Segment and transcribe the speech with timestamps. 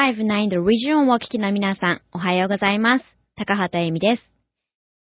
[0.00, 3.04] 959 The Region をお聞きの皆さん、おはようございます。
[3.36, 4.22] 高畑恵美です。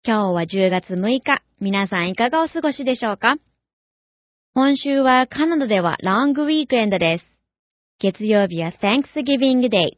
[0.04, 3.36] 今日は10月6日、皆さんいかがお過ごしでしょうか？
[4.56, 7.24] 今週はカナダではロングウィークエンドです。
[8.00, 9.90] 月曜日は Thanksgiving Day。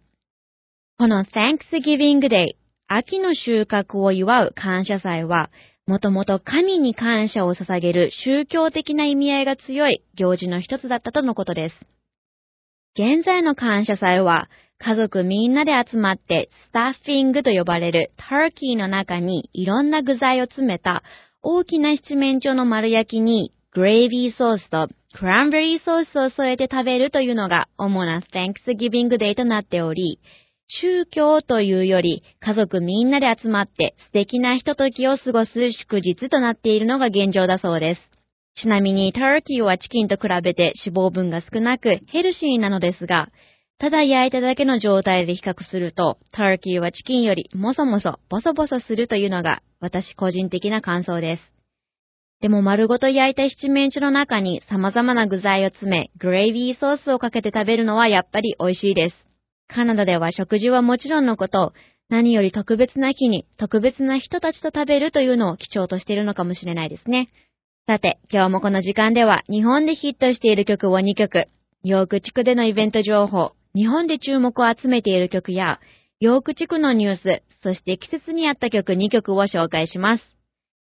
[0.98, 5.48] この Thanksgiving Day、秋の収穫を祝う感謝祭は、
[5.86, 11.74] もともと神に感謝を捧げる宗教的な意味合いが強い行事の一つだったとのことです。
[12.96, 14.50] 現在の感謝祭は、
[14.82, 21.02] 家族みんなで集まってスタッフィングと呼ばれるターキーの中にいろんな具材を詰めた
[21.42, 30.18] 大きな七面鳥の丸焼きにグレービーソースとクランベリーソースを添えて食べるというのが主な Thanksgiving Day となっており、
[30.68, 38.00] 宗教というより家族みんなで集まって素敵なひとときを過ごす祝日となっているのが現状だそうです。
[38.62, 43.28] ちなみに、ターキーはチキンと比べて脂肪分が少なくヘルシーなのですが、
[43.80, 51.42] ただ焼いただけの状態で比較すると、ターキーはチキンよりもそもそ、ボソボソするというのが私個人的な感想です。
[52.42, 59.16] でも丸ごと焼いた七面鳥の中に様々な具材を詰め、グレイビーソースをかけて食べるのはやっぱり美味しいです。
[59.66, 61.72] カナダでは食事はもちろんのこと、
[62.10, 67.30] 何より特別な日に特別な人たちと食べるというのを貴重としているのかもしれないですね。
[67.86, 71.46] さて、今日もこの時間では日本でヒットしている曲を2曲、
[71.82, 75.80] ヨーク地区でのイベント情報、日本で注目を集めている曲や、
[76.18, 80.24] ヨーク地区のニュース、そして季節に合った曲2曲を紹介します。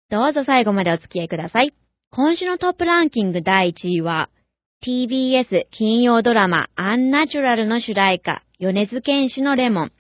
[0.09, 1.73] どうぞ最後までお付き合いください。
[2.11, 4.29] 今週のトップランキング第1位は、
[4.85, 9.91] TBS 金曜ドラマアンナチュラルの主題歌、米津玄師のレモン。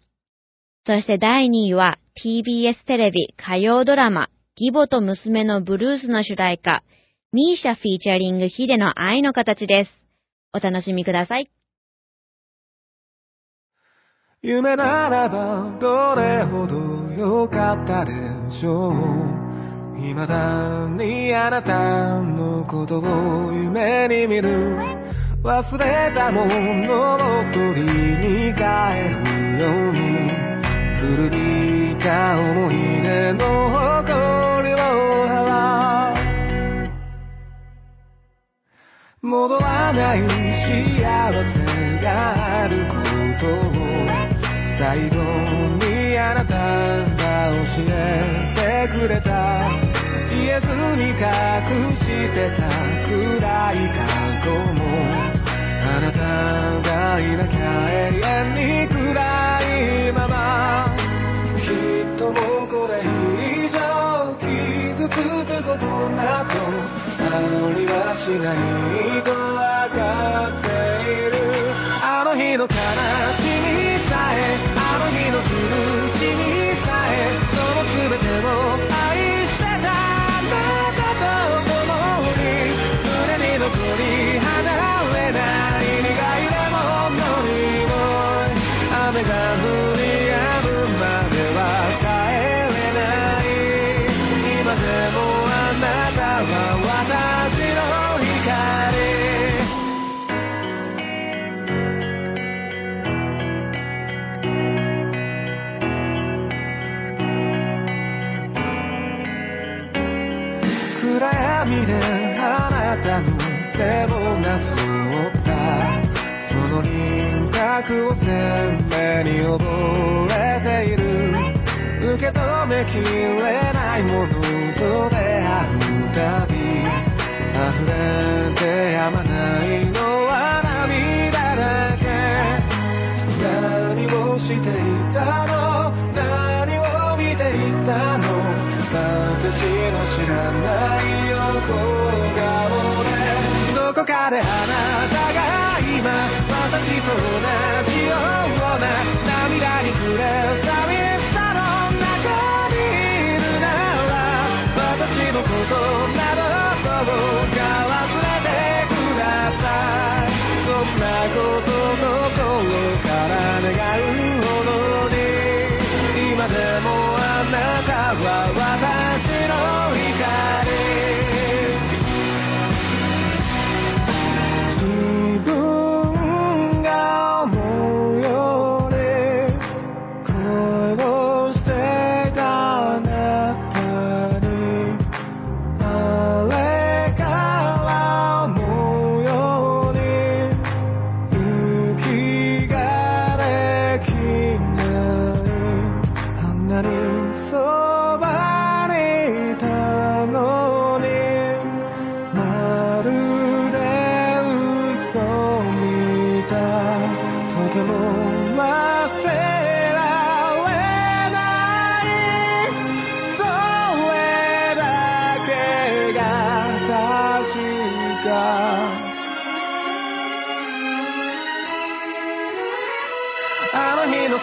[0.85, 4.27] そして第2位は TBS テレビ火曜ドラマ
[4.59, 6.83] 義母と娘のブルースの主題歌、
[7.31, 9.91] ミーシャフィーチャリングヒデの愛の形です。
[10.53, 11.49] お楽しみください。
[14.45, 16.75] 夢ならばどれほど
[17.17, 18.11] 良かったで
[18.59, 24.77] しょう未だにあなたのことを夢に見る
[25.45, 28.59] 忘れたものを取りに帰
[29.15, 30.27] るように
[30.99, 34.23] 古びた思い出の誇
[39.21, 43.83] 戻らない幸せがあることを
[44.79, 45.15] 最後
[45.85, 49.69] にあなたが教えてくれた。
[50.29, 50.67] 言えず
[50.97, 51.21] に隠
[51.95, 52.01] し
[52.33, 52.65] てた
[53.07, 54.01] 暗い過
[54.43, 54.81] 去も。
[55.85, 56.17] あなた
[56.89, 59.21] がいなきゃ永遠に暗
[60.09, 60.95] いまま。
[61.57, 63.77] きっともうこれ以上
[64.39, 66.53] 傷つくことなく。
[67.77, 70.67] りはしないとわかって
[71.09, 71.33] いる。
[72.01, 72.69] あの日の悲
[73.37, 73.62] しみ。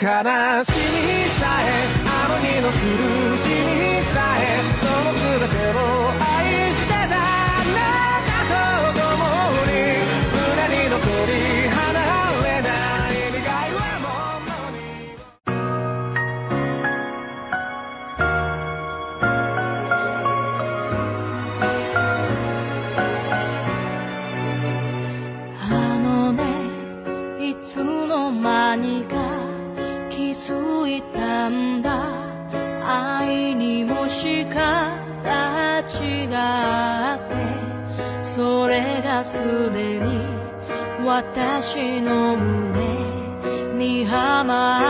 [0.02, 3.19] 悲しみさえあの日の苦
[41.22, 44.90] 私の胸にはま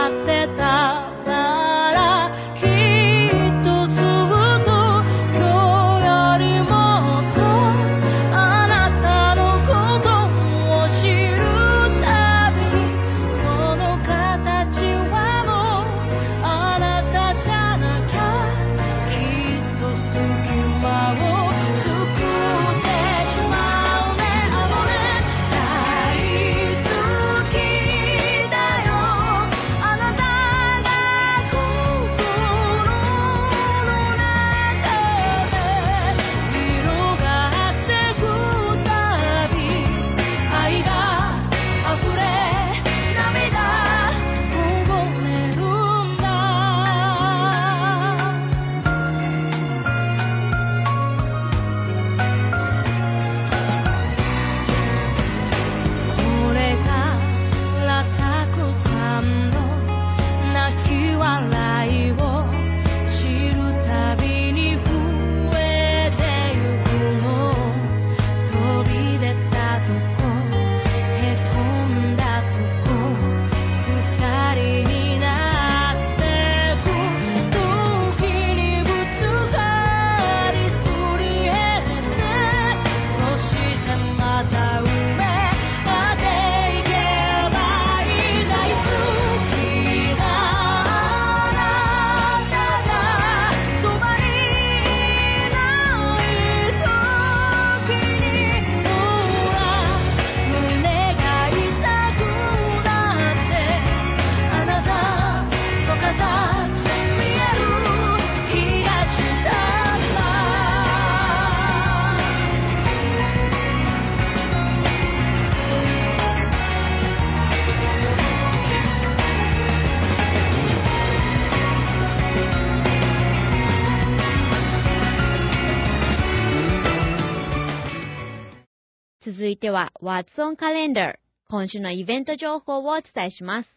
[129.51, 131.15] いては What's on Calendar
[131.49, 133.69] 今週のイベント情報をお伝えします。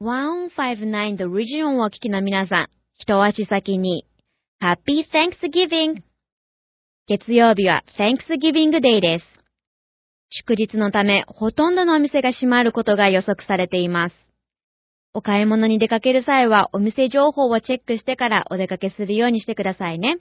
[0.00, 4.06] 159 The Region をお聞きの皆さん、一足先に
[4.62, 6.02] Happy Thanksgiving!
[7.06, 9.24] 月曜日は Thanksgiving Day です。
[10.30, 14.14] 祝日のため、ほとんどのお店が閉まることが予測されています。
[15.12, 20.18] お買い物に出かける際は、お店情報をチェックしてからお出かけするようにしてくださいね。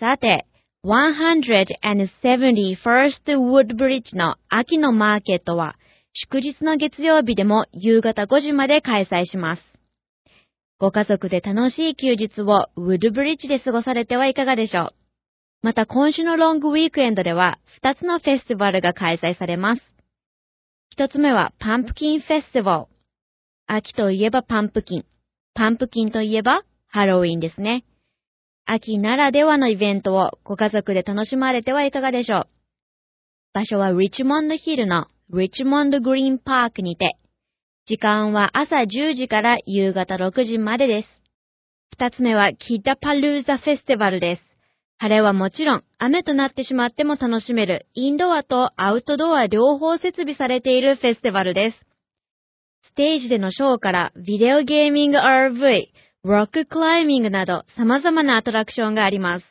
[0.00, 0.46] さて、
[0.84, 5.76] 171st Woodbridge の秋のマーケットは、
[6.12, 9.62] 祝日の月曜日でも夕方5時まで開催します。
[10.80, 14.94] ご家族で楽しい休日をウッドブリッジで過ごされてはいかがでしょう
[15.62, 19.82] また今週のロングウィークエンドでは2つのフェスティバルが開催されます。
[20.98, 22.86] 1つ目はパンプキンフェスティバル。
[23.68, 25.04] 秋といえばパンプキン。
[25.54, 27.84] パンプキンといえばハロウィンですね。
[28.64, 32.46] 秋ならではのイベントをご家族で楽しまれてはいかがでしょう
[33.52, 37.16] 場所はリッチモンドヒルのリッチモンドグリーンパークにて、
[37.86, 41.08] 時間は朝10時から夕方6時までです。
[41.90, 44.42] 二つ目はキッダパルーザフェスティバルです。
[44.98, 51.76] 晴れはもちろん雨となってしまっても楽しめるインドアとアウトドア両方設備されているフェスティバルです。
[52.86, 55.88] ステージでのショーからビデオゲーミング RV、
[56.24, 59.46] ロッククライミングなど様々なアトラクションがあります。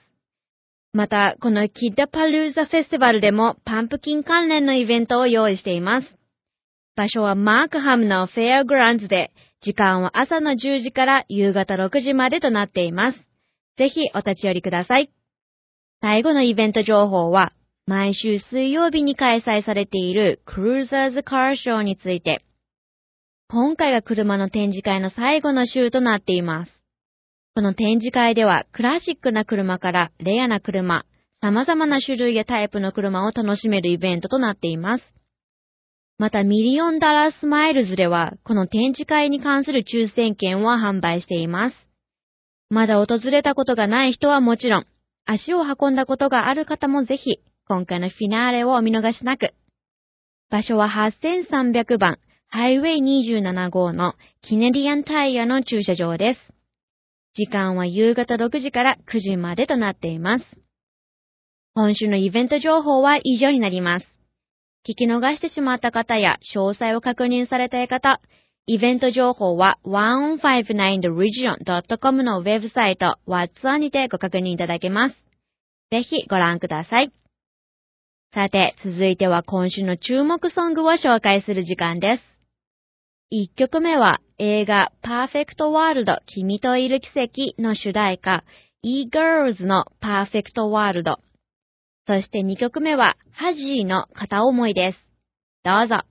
[0.94, 6.08] また、このキッダパルーザフェスティバルでもパンプキン関連のイベントを用意しています。
[6.96, 13.20] 場所はマークハムのフェアグランズで、時間は朝の10時から夕方6時までとなっています。
[13.78, 15.12] ぜひお立ち寄りください。
[16.02, 17.52] 最後のイベント情報は、
[17.86, 22.46] 毎週水曜日に開催されているクルーザーズカーショーについて、
[23.52, 26.72] 今回が車の展示会の最後の週となっています。
[27.54, 31.04] この展示会ではクラシックな車からレアな車、
[31.42, 35.04] 様々な種類やタイプの車を楽しめるイベントとなっています。
[36.18, 41.76] また Million Dollar Smiles では、この展示会に関する抽選券を販売しています。
[42.70, 44.86] まだ訪れたことがない人はもちろん、
[45.26, 49.54] 足を運んだことがある方もぜひ、今回のフィナーレをお見逃しなく。
[50.50, 52.18] 場所は8300番、
[52.54, 53.02] ハイウェイ
[53.42, 56.40] 27号のキネディアンタイヤの駐車場です。
[57.34, 60.46] 時間は夕方6時から9時までとなっています。
[61.76, 64.06] 今週のイベント情報は以上になります。
[64.86, 68.20] 聞き逃してしまった方や詳細を確認されたい方、
[68.66, 75.16] イベント情報は 159theregion.com のウェブサイト What's On にてご確認いただけます。
[75.90, 77.14] ぜひご覧ください。
[78.34, 82.31] さて、続いては今週の注目ソングを紹介する時間です。
[83.34, 88.44] 1曲目は映画パーフェクトワールド君といる奇跡の主題歌
[88.84, 91.20] e-girls のパーフェクトワールド
[92.08, 95.00] そして2曲目は、ハジーの片思いです。
[95.64, 96.02] どうぞ。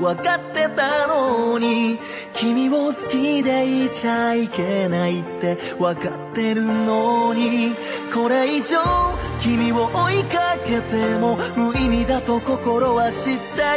[0.00, 1.98] 分かってたのに
[2.40, 7.74] 君を好きでいちゃいけないって分かってるのに
[8.14, 13.32] これ以上君を追いかけても無意味だと心は知って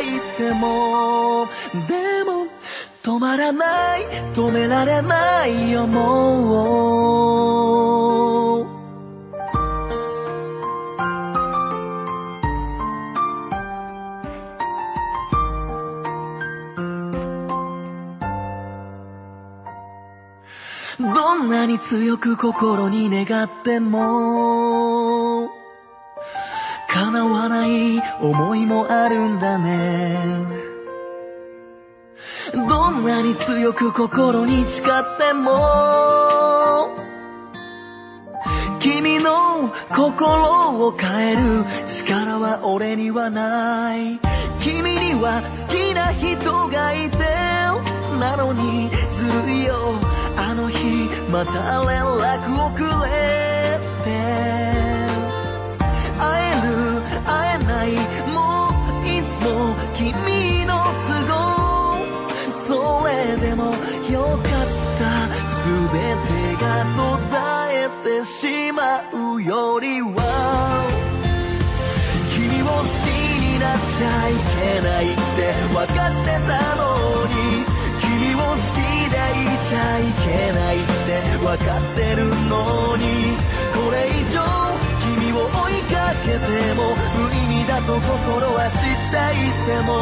[0.05, 1.48] いても
[1.88, 2.48] でも
[3.03, 4.05] 止まらない
[4.36, 7.04] 止められないよもう。
[21.89, 25.49] 強く心に願っても
[26.91, 30.45] 叶わない思いもあるんだね。
[32.53, 34.83] どんなに強く心に誓っ
[35.17, 36.89] ても
[38.81, 41.65] 君の心を変える
[42.05, 44.19] 力は俺にはない。
[44.63, 48.95] 君には好きな人がいてなのにず
[49.45, 50.04] るいよ。
[51.35, 53.75] また連絡をくれ
[54.05, 54.07] て
[56.17, 56.71] 会える
[57.27, 57.91] 会えない
[58.31, 60.71] もういつも君の
[61.03, 61.35] 都合
[62.69, 63.75] それでも
[64.09, 65.27] よかった
[65.67, 67.35] 全てが途絶
[67.75, 70.87] えてしまうよりは
[72.33, 77.67] 君を好きになっちゃいけないって分かってたのに
[78.00, 78.79] 君を好き
[79.11, 80.95] でいちゃいけない
[81.53, 83.38] って分かってるのに
[83.74, 84.42] これ以上
[85.20, 88.81] 君を追いかけても無意味だと心は知っ
[89.12, 89.94] ていても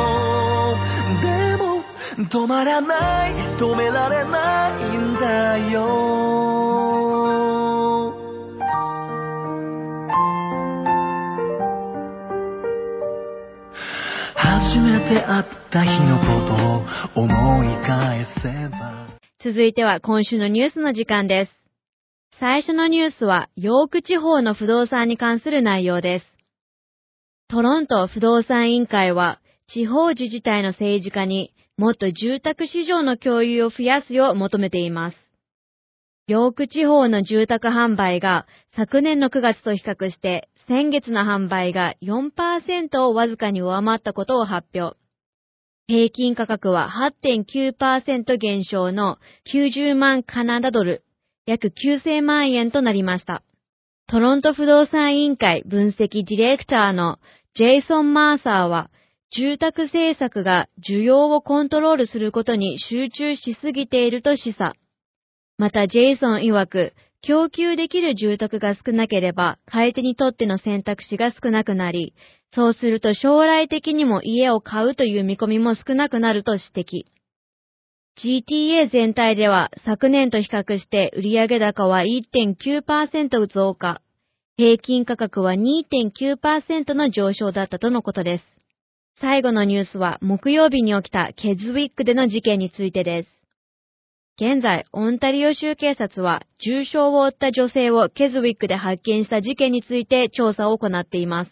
[1.22, 1.28] で
[1.58, 1.84] も
[2.30, 6.24] 止まらない止められないんだよ。
[14.36, 19.03] 初めて会った日のことを思い返せば
[19.44, 21.52] 続いては今週のニュースの時間です。
[22.40, 26.26] 最初のニュースはヨーク地方の不動産に関する内容です。
[27.50, 35.18] トロント不動産委員会は地方自治体の政治家にもっと住宅市場の共有を増やすよう求めています。
[36.30, 45.03] ヨーク地方の住宅販売が昨年の9月と比較して先月の販売が4%をわずかに上回ったことを発表。
[45.88, 46.90] 平均価格は
[47.24, 49.18] 8.9%減少の
[49.54, 51.04] 90万カナダドル、
[51.46, 53.44] 約9000万円となりました。
[54.08, 57.20] トロント不動産委員会分析ディレクターの
[57.56, 58.92] ジェイソン・マーサーは、
[59.36, 64.74] 住宅政策が需要をコントロールすることに集中しすぎていると示唆。
[65.58, 66.94] また、ジェイソン曰く、
[67.26, 72.14] 供給できる住宅が少なければ、買い手にとっての選択肢が少なくなり、
[72.54, 77.06] そうすると将来的にも家を買うという見込みも少なくなると指摘。
[78.22, 84.02] GTA 全体では昨年と比較して売上高は1.9%増加、
[84.58, 88.44] 平均価格は2.9%の上昇だったとのことです。
[89.22, 93.43] 最後のニュースは木曜日に起きたケズウィックでの事件についてです。
[94.36, 101.52] 現在、オンタリオ州警察は重傷を負った女性をケズウィックで発見した事件について調査を行っています。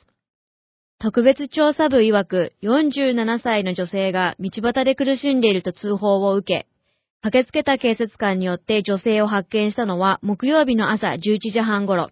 [1.00, 6.67] 特別調査部曰く47歳の女性が道端で苦しんでいると通報を受け、
[7.22, 11.20] 駆けつけた警察官によって女性を発見したのは木曜日の朝11
[11.52, 12.10] 時半頃、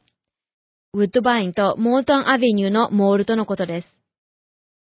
[0.93, 3.98] ウッドバインとモートンアベニューのモールとのことです。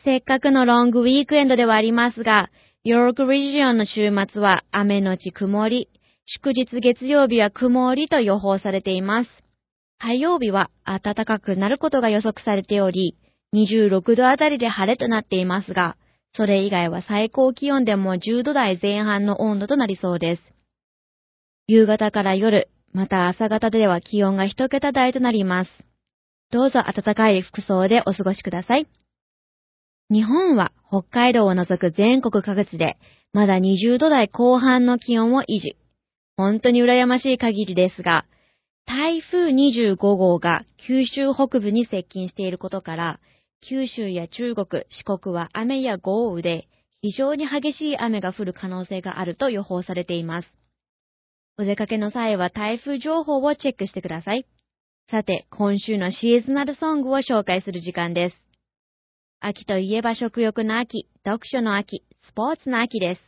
[0.04, 2.50] せっかくのロングウィークエンドではありますが、
[2.84, 5.90] ヨークリジオンの週末は雨のち曇り、
[6.26, 9.45] 祝日月曜日は曇りと予報されています。
[9.98, 13.18] 火曜日は暖かくなることが予測されており、
[13.56, 15.98] 26度あたりで晴れとなっていますが、
[16.34, 20.42] それ以外は最高気温でも10度台前半の温度となりそうです。
[21.68, 25.72] 夕方から夜、また朝方では気温が一桁台となります。
[26.52, 28.88] どうぞ暖かい服装でお過ごしください。
[30.12, 32.98] 日本は北海道を除く全国各地で
[33.34, 35.78] まだ20度台後半の気温を維持。
[36.38, 38.26] 本当に羨ましい限りですが、
[38.86, 43.20] 台風25号が九州北部に接近していることから、
[43.68, 46.68] 九州や中国、四国は雨や豪雨で
[47.02, 50.48] 非常に激しい雨が降る可能性があると予報されています。
[51.58, 54.46] お出かけの際は台風情報をチェックしてください。
[55.10, 58.36] さて、今週のシーズナルソングを紹介する時間です。
[59.40, 63.22] 秋といえば食欲の秋、読書の秋、スポーツの秋です。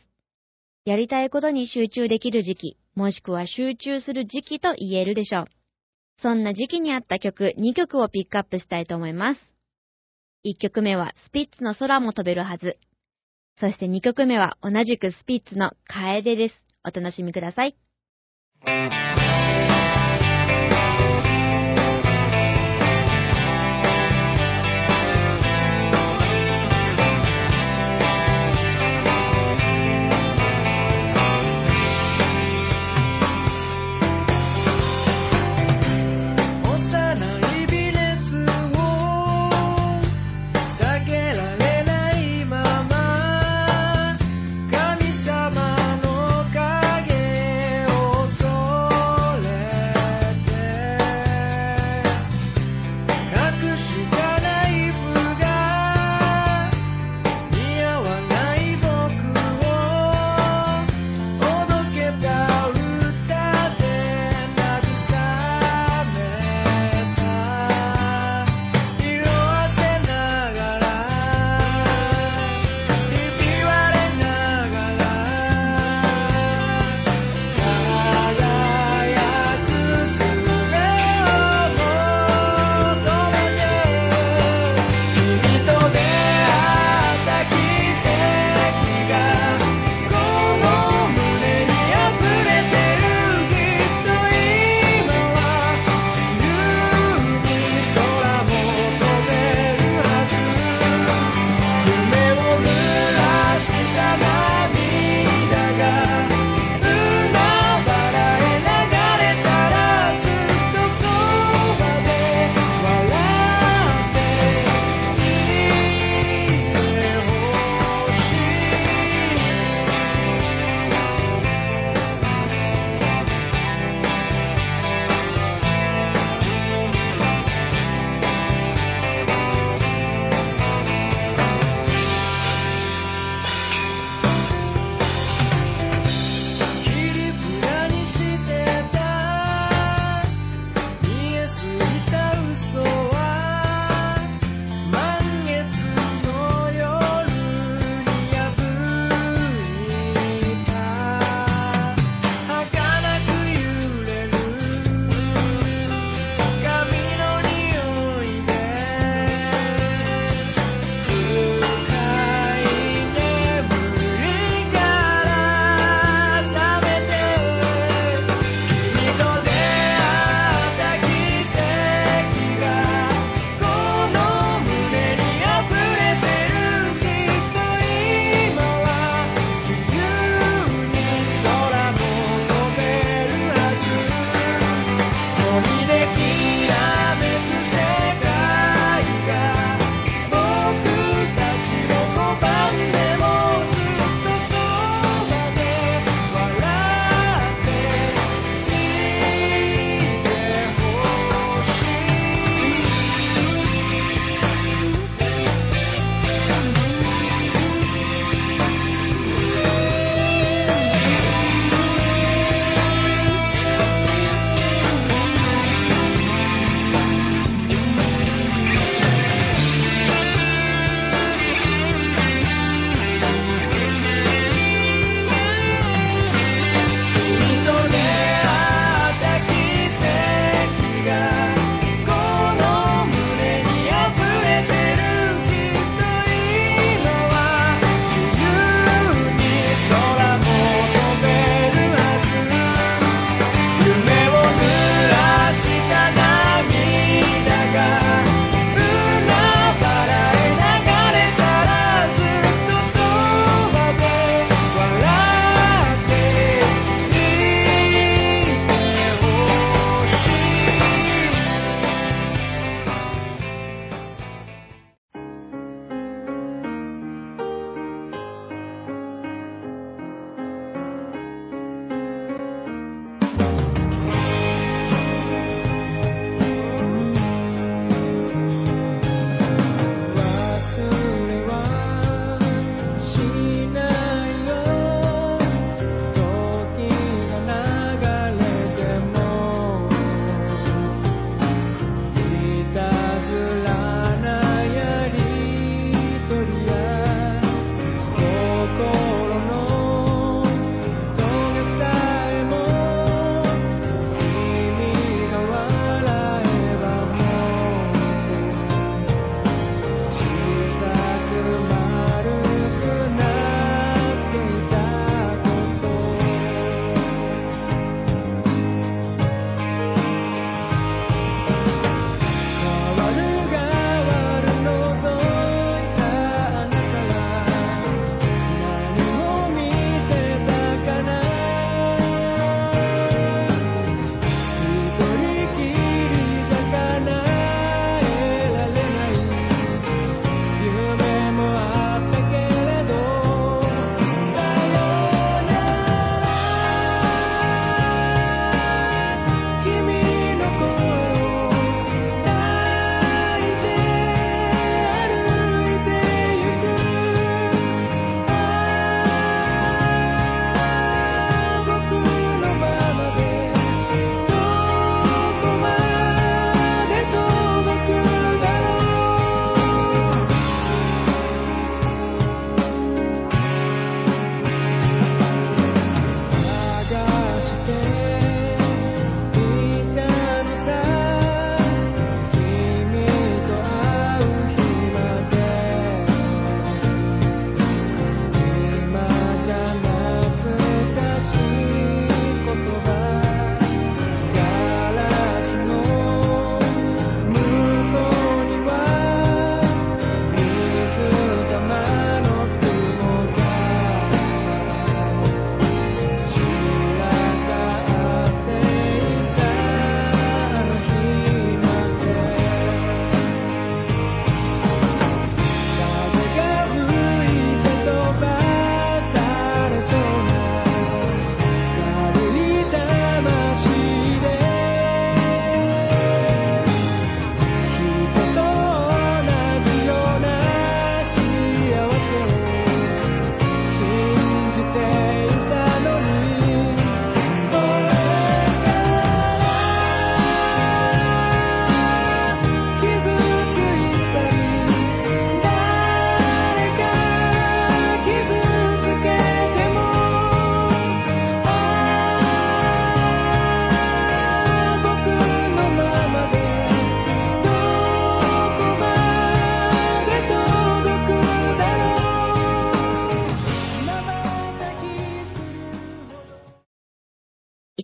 [0.84, 5.44] やりたいことに集中できる時期、もしくは集中する時期と言えるでしょう。
[6.20, 9.40] そんな時期にあった曲2曲をピックアップしたいと思います。
[10.44, 12.76] 1曲目はスピッツの空も飛べるはず。
[13.60, 16.54] そして2曲目は同じくスピッツの楓です。
[16.84, 17.76] お楽しみください。
[18.66, 19.27] 幼い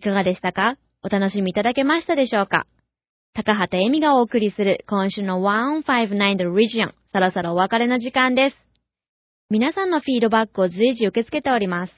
[0.05, 0.77] かがでしたか？
[1.03, 2.65] お楽しみいただけましたでしょうか？
[3.33, 8.55] 高畑恵美がお送りする今週の159 The Region そろそろお別れの時間です。
[9.49, 11.93] 皆さんのフィードバックを随時受け付けております。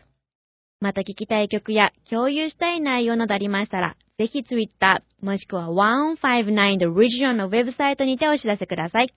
[0.79, 9.13] また聞きたい曲や共有したい内容などありましたら、ぜひ Twitter もしくは159 The Region のウェブサイトにてお知らせください。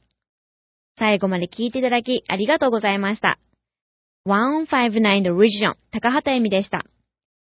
[0.99, 3.39] 最後まで聞いていただきありがとうございました。
[4.27, 6.85] 159 The Region 高畑恵美でした。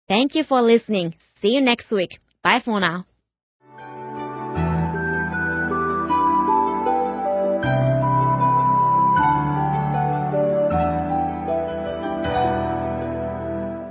[0.09, 1.13] Thank you for listening.
[1.43, 2.21] See you next week.
[2.43, 3.05] Bye for now.